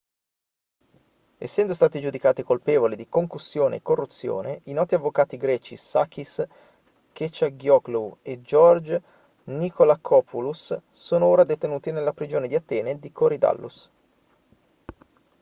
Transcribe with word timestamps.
essendo 1.37 1.75
stati 1.75 1.99
giudicati 1.99 2.41
colpevoli 2.41 2.95
di 2.95 3.07
concussione 3.07 3.75
e 3.75 3.81
corruzione 3.83 4.61
i 4.63 4.73
noti 4.73 4.95
avvocati 4.95 5.37
greci 5.37 5.75
sakis 5.77 6.43
kechagioglou 7.13 8.17
e 8.23 8.41
george 8.41 9.01
nikolakopoulos 9.43 10.75
sono 10.89 11.25
ora 11.27 11.43
detenuti 11.43 11.91
nella 11.91 12.13
prigione 12.13 12.47
di 12.47 12.55
atene 12.55 12.97
di 12.97 13.11
korydallus 13.11 13.91